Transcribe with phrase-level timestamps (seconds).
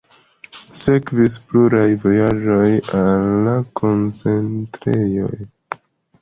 [0.83, 3.37] Sekvis pluaj vojaĝoj al
[3.83, 5.31] koncentrejoj.